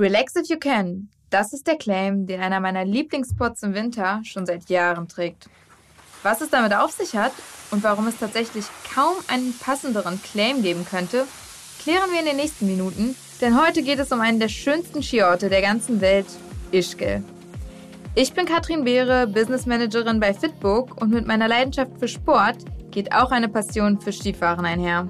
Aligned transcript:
Relax 0.00 0.34
if 0.34 0.48
you 0.48 0.56
can. 0.58 1.10
Das 1.28 1.52
ist 1.52 1.66
der 1.66 1.76
Claim, 1.76 2.26
den 2.26 2.40
einer 2.40 2.58
meiner 2.58 2.86
Lieblingsspots 2.86 3.62
im 3.64 3.74
Winter 3.74 4.22
schon 4.24 4.46
seit 4.46 4.70
Jahren 4.70 5.08
trägt. 5.08 5.50
Was 6.22 6.40
es 6.40 6.48
damit 6.48 6.72
auf 6.72 6.90
sich 6.90 7.16
hat 7.16 7.32
und 7.70 7.82
warum 7.82 8.06
es 8.06 8.16
tatsächlich 8.16 8.64
kaum 8.94 9.12
einen 9.28 9.52
passenderen 9.58 10.18
Claim 10.22 10.62
geben 10.62 10.86
könnte, 10.90 11.26
klären 11.82 12.10
wir 12.12 12.20
in 12.20 12.24
den 12.24 12.36
nächsten 12.36 12.66
Minuten, 12.66 13.14
denn 13.42 13.62
heute 13.62 13.82
geht 13.82 13.98
es 13.98 14.10
um 14.10 14.22
einen 14.22 14.40
der 14.40 14.48
schönsten 14.48 15.02
Skiorte 15.02 15.50
der 15.50 15.60
ganzen 15.60 16.00
Welt, 16.00 16.28
Ischgl. 16.72 17.22
Ich 18.14 18.32
bin 18.32 18.46
Katrin 18.46 18.84
Beere, 18.84 19.26
Business 19.26 19.66
Managerin 19.66 20.18
bei 20.18 20.32
Fitbook 20.32 20.98
und 20.98 21.10
mit 21.10 21.26
meiner 21.26 21.46
Leidenschaft 21.46 21.92
für 21.98 22.08
Sport 22.08 22.56
geht 22.90 23.12
auch 23.12 23.32
eine 23.32 23.50
Passion 23.50 24.00
für 24.00 24.12
Skifahren 24.12 24.64
einher. 24.64 25.06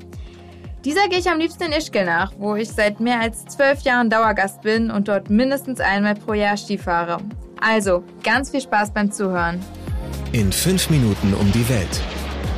Dieser 0.85 1.09
gehe 1.09 1.19
ich 1.19 1.29
am 1.29 1.39
liebsten 1.39 1.65
in 1.65 1.73
Ischgl 1.73 2.07
nach, 2.07 2.33
wo 2.39 2.55
ich 2.57 2.71
seit 2.71 3.01
mehr 3.01 3.21
als 3.21 3.45
zwölf 3.45 3.83
Jahren 3.83 4.09
Dauergast 4.09 4.62
bin 4.62 4.91
und 4.91 5.09
dort 5.09 5.29
mindestens 5.29 5.79
einmal 5.79 6.15
pro 6.15 6.33
Jahr 6.33 6.57
Ski 6.57 6.79
fahre. 6.79 7.19
Also, 7.61 8.03
ganz 8.23 8.51
viel 8.51 8.62
Spaß 8.62 8.91
beim 8.93 9.12
Zuhören. 9.12 9.61
In 10.33 10.51
fünf 10.51 10.89
Minuten 10.89 11.34
um 11.34 11.53
die 11.53 11.69
Welt. 11.69 12.01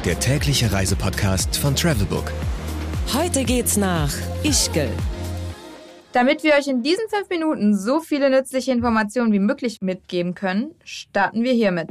Der 0.05 0.21
tägliche 0.21 0.71
Reisepodcast 0.71 1.57
von 1.57 1.75
Travelbook. 1.75 2.31
Heute 3.13 3.43
geht's 3.43 3.77
nach 3.77 4.13
Ischgl. 4.45 4.91
Damit 6.13 6.45
wir 6.45 6.55
euch 6.55 6.69
in 6.69 6.83
diesen 6.83 7.09
fünf 7.09 7.29
Minuten 7.29 7.77
so 7.77 7.99
viele 7.99 8.31
nützliche 8.31 8.71
Informationen 8.71 9.33
wie 9.33 9.41
möglich 9.41 9.79
mitgeben 9.81 10.35
können, 10.35 10.71
starten 10.85 11.43
wir 11.43 11.55
hiermit. 11.55 11.89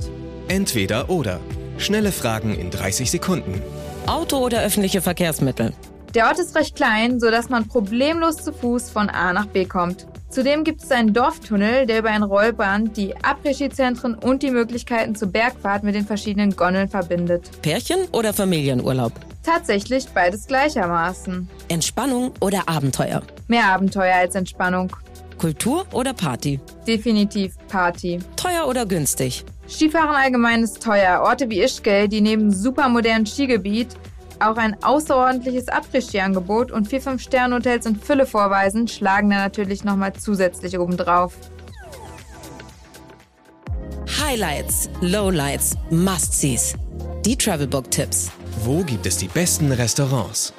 Entweder 0.48 1.10
oder. 1.10 1.42
Schnelle 1.78 2.14
Fragen 2.14 2.56
in 2.56 2.72
30 2.72 3.12
Sekunden. 3.12 3.62
Auto 4.06 4.38
oder 4.38 4.62
öffentliche 4.62 5.02
Verkehrsmittel? 5.02 5.74
Der 6.14 6.28
Ort 6.28 6.40
ist 6.40 6.58
recht 6.58 6.76
klein, 6.76 7.22
sodass 7.22 7.48
man 7.48 7.70
problemlos 7.70 8.36
zu 8.38 8.52
Fuß 8.52 8.90
von 8.90 9.10
A 9.10 9.32
nach 9.32 9.46
B 9.46 9.64
kommt. 9.64 10.08
Zudem 10.30 10.66
gibt 10.66 10.84
es 10.84 10.92
einen 10.92 11.14
Dorftunnel, 11.14 11.86
der 11.86 12.00
über 12.00 12.10
ein 12.10 12.24
Rollband 12.24 12.98
die 12.98 13.16
Après-Ski-Zentren 13.16 14.16
und 14.16 14.44
die 14.44 14.52
Möglichkeiten 14.52 15.16
zur 15.16 15.30
Bergfahrt 15.30 15.84
mit 15.84 15.96
den 15.96 16.06
verschiedenen 16.06 16.56
Gondeln 16.56 16.90
verbindet. 16.90 17.50
Pärchen 17.62 18.00
oder 18.12 18.34
Familienurlaub? 18.34 19.14
Tatsächlich 19.44 20.08
beides 20.10 20.48
gleichermaßen. 20.48 21.50
Entspannung 21.70 22.34
oder 22.42 22.68
Abenteuer? 22.68 23.22
Mehr 23.48 23.68
Abenteuer 23.68 24.16
als 24.16 24.36
Entspannung. 24.36 24.94
Kultur 25.38 25.86
oder 25.94 26.14
Party? 26.14 26.60
Definitiv 26.86 27.56
Party. 27.70 28.20
Teuer 28.36 28.68
oder 28.68 28.86
günstig? 28.86 29.46
Skifahren 29.68 30.16
allgemein 30.16 30.62
ist 30.64 30.84
teuer. 30.84 31.22
Orte 31.22 31.50
wie 31.50 31.62
Ischgl, 31.62 32.10
die 32.10 32.22
neben 32.22 32.52
supermodernen 32.52 33.26
Skigebiet 33.26 33.96
auch 34.42 34.58
ein 34.58 34.82
außerordentliches 34.84 35.68
Après-Ski-Angebot 35.68 36.72
und 36.72 36.88
vier 36.88 37.02
5-Sterne-Hotels 37.02 37.86
in 37.86 37.96
Fülle 37.96 38.26
vorweisen, 38.26 38.88
schlagen 38.88 39.30
da 39.30 39.38
natürlich 39.38 39.84
nochmal 39.84 40.14
zusätzlich 40.14 40.78
obendrauf. 40.78 41.36
Highlights, 44.20 44.90
Lowlights, 45.02 45.78
Must-Sees. 45.90 46.76
Die 47.26 47.36
Travelbook-Tipps. 47.36 48.32
Wo 48.64 48.84
gibt 48.84 49.06
es 49.06 49.18
die 49.18 49.28
besten 49.28 49.72
Restaurants? 49.72 50.54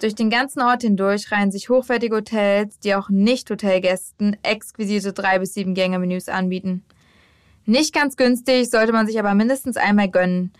Durch 0.00 0.14
den 0.14 0.30
ganzen 0.30 0.62
Ort 0.62 0.82
hindurch 0.82 1.32
reihen 1.32 1.50
sich 1.50 1.68
hochwertige 1.68 2.16
Hotels, 2.16 2.78
die 2.78 2.94
auch 2.94 3.08
Nicht-Hotelgästen 3.08 4.36
exquisite 4.42 5.12
3 5.12 5.40
bis 5.40 5.54
7 5.54 5.74
Gänge-Menüs 5.74 6.28
anbieten. 6.28 6.84
Nicht 7.66 7.92
ganz 7.92 8.16
günstig, 8.16 8.70
sollte 8.70 8.92
man 8.92 9.06
sich 9.06 9.18
aber 9.18 9.34
mindestens 9.34 9.76
einmal 9.76 10.08
gönnen. 10.08 10.52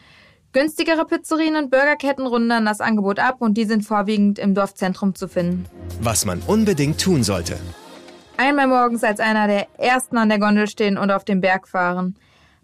Günstigere 0.52 1.04
Pizzerien 1.04 1.56
und 1.56 1.70
Burgerketten 1.70 2.26
runden 2.26 2.64
das 2.64 2.80
Angebot 2.80 3.18
ab 3.18 3.36
und 3.40 3.54
die 3.58 3.66
sind 3.66 3.82
vorwiegend 3.82 4.38
im 4.38 4.54
Dorfzentrum 4.54 5.14
zu 5.14 5.28
finden. 5.28 5.66
Was 6.00 6.24
man 6.24 6.40
unbedingt 6.46 7.00
tun 7.00 7.22
sollte. 7.22 7.58
Einmal 8.38 8.66
morgens 8.66 9.04
als 9.04 9.20
einer 9.20 9.46
der 9.46 9.66
ersten 9.78 10.16
an 10.16 10.30
der 10.30 10.38
Gondel 10.38 10.66
stehen 10.66 10.96
und 10.96 11.10
auf 11.10 11.24
den 11.24 11.40
Berg 11.40 11.68
fahren. 11.68 12.16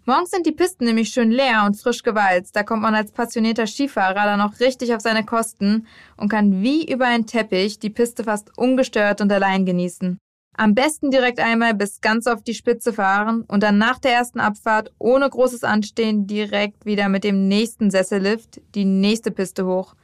Morgens 0.05 0.31
sind 0.31 0.45
die 0.45 0.51
Pisten 0.51 0.85
nämlich 0.85 1.09
schön 1.09 1.31
leer 1.31 1.63
und 1.65 1.75
frisch 1.75 2.01
gewalzt. 2.01 2.55
Da 2.55 2.63
kommt 2.63 2.81
man 2.81 2.95
als 2.95 3.11
passionierter 3.11 3.67
Skifahrer 3.67 4.25
dann 4.25 4.41
auch 4.41 4.59
richtig 4.59 4.93
auf 4.93 5.01
seine 5.01 5.25
Kosten 5.25 5.85
und 6.15 6.29
kann 6.29 6.61
wie 6.63 6.91
über 6.91 7.05
einen 7.05 7.25
Teppich 7.25 7.79
die 7.79 7.89
Piste 7.89 8.23
fast 8.23 8.57
ungestört 8.57 9.21
und 9.21 9.31
allein 9.31 9.65
genießen. 9.65 10.19
Am 10.57 10.73
besten 10.73 11.11
direkt 11.11 11.39
einmal 11.39 11.73
bis 11.73 11.99
ganz 11.99 12.27
auf 12.27 12.41
die 12.41 12.53
Spitze 12.53 12.93
fahren 12.93 13.43
und 13.47 13.61
dann 13.61 13.77
nach 13.77 13.99
der 13.99 14.13
ersten 14.13 14.39
Abfahrt 14.39 14.91
ohne 14.99 15.29
großes 15.29 15.65
Anstehen 15.65 16.27
direkt 16.27 16.85
wieder 16.85 17.09
mit 17.09 17.25
dem 17.25 17.49
nächsten 17.49 17.91
Sessellift 17.91 18.61
die 18.73 18.85
nächste 18.85 19.31
Piste 19.31 19.65
hoch. 19.65 19.95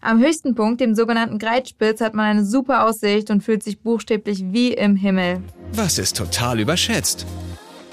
Am 0.00 0.18
höchsten 0.18 0.54
Punkt, 0.54 0.80
dem 0.80 0.94
sogenannten 0.94 1.38
Greitspitz, 1.38 2.00
hat 2.00 2.14
man 2.14 2.24
eine 2.24 2.44
super 2.44 2.86
Aussicht 2.86 3.30
und 3.30 3.42
fühlt 3.42 3.62
sich 3.62 3.80
buchstäblich 3.80 4.42
wie 4.46 4.72
im 4.72 4.96
Himmel. 4.96 5.42
Was 5.74 5.98
ist 5.98 6.16
total 6.16 6.58
überschätzt? 6.58 7.26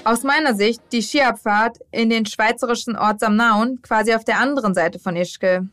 Aus 0.02 0.22
meiner 0.22 0.54
Sicht 0.54 0.80
die 0.92 1.02
Skiabfahrt 1.02 1.78
in 1.92 2.08
den 2.08 2.24
schweizerischen 2.24 2.96
Ort 2.96 3.20
Samnaun, 3.20 3.80
quasi 3.82 4.14
auf 4.14 4.24
der 4.24 4.40
anderen 4.40 4.72
Seite 4.74 4.98
von 4.98 5.14
Ischgl. 5.14 5.68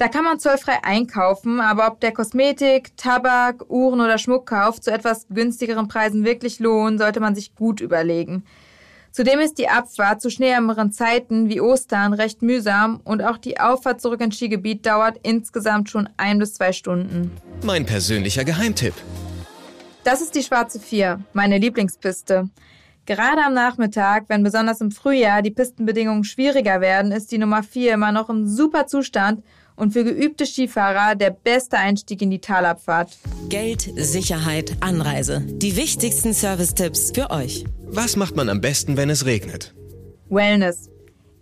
Da 0.00 0.08
kann 0.08 0.24
man 0.24 0.38
zollfrei 0.38 0.82
einkaufen, 0.82 1.60
aber 1.60 1.86
ob 1.86 2.00
der 2.00 2.12
Kosmetik, 2.12 2.96
Tabak, 2.96 3.68
Uhren 3.68 4.00
oder 4.00 4.16
Schmuckkauf 4.16 4.80
zu 4.80 4.90
etwas 4.90 5.26
günstigeren 5.28 5.88
Preisen 5.88 6.24
wirklich 6.24 6.58
lohnt, 6.58 6.98
sollte 6.98 7.20
man 7.20 7.34
sich 7.34 7.54
gut 7.54 7.82
überlegen. 7.82 8.46
Zudem 9.12 9.40
ist 9.40 9.58
die 9.58 9.68
Abfahrt 9.68 10.22
zu 10.22 10.30
schneeärmeren 10.30 10.90
Zeiten 10.90 11.50
wie 11.50 11.60
Ostern 11.60 12.14
recht 12.14 12.40
mühsam 12.40 13.02
und 13.04 13.22
auch 13.22 13.36
die 13.36 13.60
Auffahrt 13.60 14.00
zurück 14.00 14.22
ins 14.22 14.36
Skigebiet 14.36 14.86
dauert 14.86 15.18
insgesamt 15.22 15.90
schon 15.90 16.08
ein 16.16 16.38
bis 16.38 16.54
zwei 16.54 16.72
Stunden. 16.72 17.30
Mein 17.62 17.84
persönlicher 17.84 18.44
Geheimtipp. 18.44 18.94
Das 20.04 20.22
ist 20.22 20.34
die 20.34 20.42
Schwarze 20.42 20.80
Vier, 20.80 21.20
meine 21.34 21.58
Lieblingspiste. 21.58 22.48
Gerade 23.04 23.42
am 23.44 23.52
Nachmittag, 23.52 24.24
wenn 24.28 24.44
besonders 24.44 24.80
im 24.80 24.92
Frühjahr 24.92 25.42
die 25.42 25.50
Pistenbedingungen 25.50 26.24
schwieriger 26.24 26.80
werden, 26.80 27.12
ist 27.12 27.30
die 27.32 27.38
Nummer 27.38 27.62
4 27.62 27.92
immer 27.92 28.12
noch 28.12 28.30
im 28.30 28.46
super 28.46 28.86
Zustand 28.86 29.42
und 29.80 29.92
für 29.92 30.04
geübte 30.04 30.44
Skifahrer 30.44 31.14
der 31.14 31.30
beste 31.30 31.78
Einstieg 31.78 32.20
in 32.20 32.30
die 32.30 32.40
Talabfahrt. 32.40 33.16
Geld, 33.48 33.90
Sicherheit, 33.96 34.76
Anreise. 34.80 35.40
Die 35.46 35.74
wichtigsten 35.74 36.34
Service-Tipps 36.34 37.12
für 37.14 37.30
euch. 37.30 37.64
Was 37.86 38.14
macht 38.16 38.36
man 38.36 38.50
am 38.50 38.60
besten, 38.60 38.98
wenn 38.98 39.08
es 39.08 39.24
regnet? 39.24 39.74
Wellness. 40.28 40.90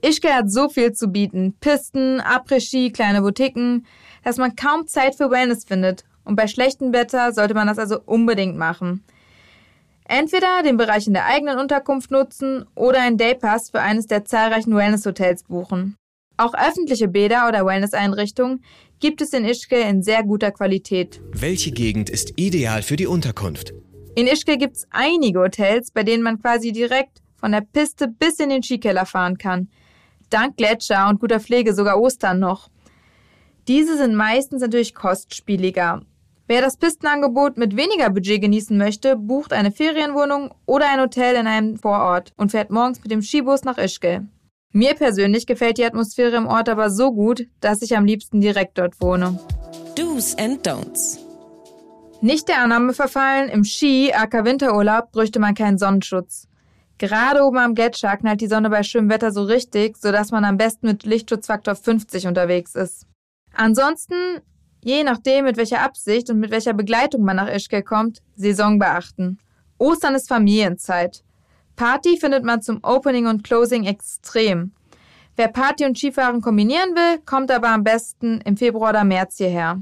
Ischgl 0.03 0.33
hat 0.33 0.51
so 0.51 0.69
viel 0.69 0.93
zu 0.93 1.09
bieten. 1.09 1.57
Pisten, 1.61 2.21
Après-Ski, 2.21 2.93
kleine 2.93 3.23
Boutiquen, 3.23 3.85
dass 4.23 4.37
man 4.37 4.55
kaum 4.55 4.87
Zeit 4.87 5.17
für 5.17 5.31
Wellness 5.31 5.65
findet. 5.65 6.05
Und 6.25 6.37
bei 6.37 6.47
schlechtem 6.47 6.93
Wetter 6.93 7.33
sollte 7.33 7.55
man 7.55 7.67
das 7.67 7.79
also 7.79 8.01
unbedingt 8.07 8.57
machen. 8.57 9.03
Entweder 10.05 10.63
den 10.63 10.77
Bereich 10.77 11.09
in 11.09 11.13
der 11.13 11.27
eigenen 11.27 11.59
Unterkunft 11.59 12.13
nutzen 12.13 12.65
oder 12.77 13.01
einen 13.03 13.19
Daypass 13.19 13.71
für 13.71 13.81
eines 13.81 14.07
der 14.07 14.25
zahlreichen 14.25 14.75
Wellness-Hotels 14.75 15.43
buchen. 15.43 15.97
Auch 16.41 16.55
öffentliche 16.55 17.09
Bäder 17.09 17.49
oder 17.49 17.67
Wellness-Einrichtungen 17.67 18.63
gibt 19.01 19.21
es 19.21 19.33
in 19.33 19.45
Ischgl 19.45 19.81
in 19.81 20.05
sehr 20.05 20.23
guter 20.23 20.53
Qualität. 20.53 21.21
Welche 21.33 21.73
Gegend 21.73 22.09
ist 22.09 22.35
ideal 22.37 22.83
für 22.83 22.95
die 22.95 23.09
Unterkunft? 23.09 23.75
In 24.15 24.29
Ischgl 24.29 24.57
gibt 24.57 24.77
es 24.77 24.87
einige 24.91 25.41
Hotels, 25.41 25.91
bei 25.91 26.05
denen 26.05 26.23
man 26.23 26.41
quasi 26.41 26.71
direkt 26.71 27.23
von 27.35 27.51
der 27.51 27.63
Piste 27.63 28.07
bis 28.07 28.39
in 28.39 28.51
den 28.51 28.63
Skikeller 28.63 29.05
fahren 29.05 29.37
kann. 29.37 29.69
Dank 30.31 30.57
Gletscher 30.57 31.09
und 31.09 31.19
guter 31.19 31.41
Pflege 31.41 31.75
sogar 31.75 32.01
Ostern 32.01 32.39
noch. 32.39 32.69
Diese 33.67 33.97
sind 33.97 34.15
meistens 34.15 34.63
natürlich 34.63 34.95
kostspieliger. 34.95 36.03
Wer 36.47 36.61
das 36.61 36.77
Pistenangebot 36.77 37.57
mit 37.57 37.77
weniger 37.77 38.11
Budget 38.11 38.41
genießen 38.41 38.79
möchte, 38.79 39.17
bucht 39.17 39.53
eine 39.53 39.73
Ferienwohnung 39.73 40.55
oder 40.67 40.89
ein 40.89 41.01
Hotel 41.01 41.35
in 41.35 41.49
einem 41.49 41.77
Vorort 41.77 42.33
und 42.37 42.53
fährt 42.53 42.71
morgens 42.71 43.03
mit 43.03 43.11
dem 43.11 43.23
Skibus 43.23 43.65
nach 43.65 43.77
Ischgl. 43.77 44.29
Mir 44.73 44.95
persönlich 44.95 45.47
gefällt 45.47 45.79
die 45.79 45.85
Atmosphäre 45.85 46.37
im 46.37 46.47
Ort 46.47 46.69
aber 46.69 46.91
so 46.91 47.11
gut, 47.13 47.47
dass 47.61 47.81
ich 47.81 47.97
am 47.97 48.05
liebsten 48.05 48.43
direkt 48.43 48.77
dort 48.77 49.01
wohne. 49.01 49.39
Do's 49.97 50.37
and 50.37 50.67
Don'ts. 50.67 51.19
Nicht 52.21 52.49
der 52.49 52.63
Annahme 52.63 52.93
verfallen, 52.93 53.49
im 53.49 53.65
Ski, 53.65 54.13
aka 54.13 54.45
Winterurlaub, 54.45 55.11
bräuchte 55.13 55.39
man 55.39 55.55
keinen 55.55 55.79
Sonnenschutz. 55.79 56.49
Gerade 56.99 57.45
oben 57.45 57.59
am 57.59 57.75
Gletscher 57.75 58.17
knallt 58.17 58.43
die 58.43 58.47
Sonne 58.49 58.69
bei 58.69 58.83
schönem 58.83 59.09
Wetter 59.09 59.31
so 59.31 59.45
richtig, 59.45 59.97
sodass 59.97 60.33
man 60.33 60.45
am 60.45 60.59
besten 60.59 60.89
mit 60.89 61.05
Lichtschutzfaktor 61.05 61.75
50 61.75 62.27
unterwegs 62.27 62.75
ist. 62.75 63.07
Ansonsten, 63.55 64.41
je 64.85 65.03
nachdem, 65.03 65.47
mit 65.47 65.57
welcher 65.57 65.81
Absicht 65.81 66.29
und 66.29 66.41
mit 66.41 66.51
welcher 66.51 66.75
Begleitung 66.75 67.23
man 67.23 67.37
nach 67.37 67.49
Ischgl 67.49 67.83
kommt, 67.83 68.21
Saison 68.35 68.79
beachten. 68.79 69.39
Ostern 69.79 70.15
ist 70.15 70.29
Familienzeit. 70.29 71.23
Party 71.79 72.17
findet 72.19 72.43
man 72.43 72.61
zum 72.61 72.81
Opening 72.83 73.29
und 73.29 73.45
Closing 73.45 73.85
extrem. 73.85 74.73
Wer 75.37 75.47
Party 75.47 75.85
und 75.85 75.97
Skifahren 75.97 76.41
kombinieren 76.41 76.97
will, 76.97 77.21
kommt 77.25 77.53
aber 77.53 77.69
am 77.69 77.85
besten 77.85 78.41
im 78.41 78.57
Februar 78.57 78.91
oder 78.91 79.05
März 79.05 79.37
hierher. 79.37 79.81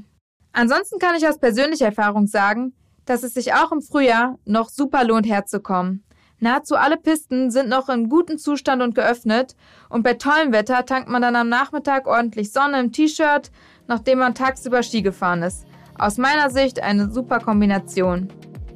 Ansonsten 0.53 0.99
kann 0.99 1.17
ich 1.17 1.27
aus 1.27 1.39
persönlicher 1.39 1.87
Erfahrung 1.87 2.27
sagen, 2.27 2.75
dass 3.07 3.23
es 3.23 3.33
sich 3.33 3.55
auch 3.55 3.73
im 3.73 3.81
Frühjahr 3.81 4.39
noch 4.45 4.69
super 4.69 5.05
lohnt 5.05 5.27
herzukommen. 5.27 6.05
Nahezu 6.39 6.77
alle 6.77 6.99
Pisten 6.99 7.51
sind 7.51 7.71
noch 7.71 7.89
in 7.89 8.11
gutem 8.11 8.37
Zustand 8.37 8.83
und 8.83 8.95
geöffnet 8.95 9.57
und 9.89 10.03
bei 10.03 10.13
tollem 10.13 10.53
Wetter 10.53 10.85
tankt 10.85 11.09
man 11.09 11.23
dann 11.23 11.35
am 11.35 11.49
Nachmittag 11.49 12.07
ordentlich 12.07 12.53
Sonne 12.53 12.79
im 12.79 12.93
T-Shirt, 12.93 13.51
nachdem 13.87 14.19
man 14.19 14.35
tagsüber 14.35 14.83
Ski 14.83 15.01
gefahren 15.01 15.43
ist. 15.43 15.65
Aus 15.99 16.19
meiner 16.19 16.51
Sicht 16.51 16.83
eine 16.83 17.11
super 17.11 17.41
Kombination. 17.41 18.29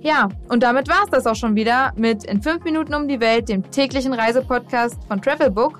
Ja, 0.02 0.28
und 0.48 0.62
damit 0.62 0.88
war 0.88 1.04
es 1.04 1.10
das 1.10 1.26
auch 1.26 1.34
schon 1.34 1.54
wieder 1.54 1.92
mit 1.96 2.24
In 2.24 2.40
5 2.40 2.64
Minuten 2.64 2.94
um 2.94 3.06
die 3.06 3.20
Welt, 3.20 3.48
dem 3.48 3.70
täglichen 3.70 4.14
Reisepodcast 4.14 4.96
von 5.06 5.20
Travelbook. 5.20 5.78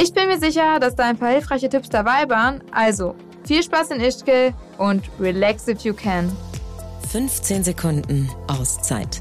Ich 0.00 0.12
bin 0.12 0.28
mir 0.28 0.38
sicher, 0.38 0.78
dass 0.78 0.94
da 0.94 1.04
ein 1.04 1.16
paar 1.16 1.30
hilfreiche 1.30 1.68
Tipps 1.68 1.88
dabei 1.88 2.28
waren. 2.28 2.62
Also, 2.70 3.14
viel 3.44 3.62
Spaß 3.62 3.92
in 3.92 4.00
Ischgl 4.00 4.52
und 4.78 5.02
relax 5.18 5.68
if 5.68 5.80
you 5.80 5.94
can. 5.94 6.30
15 7.08 7.64
Sekunden 7.64 8.30
Auszeit 8.46 9.20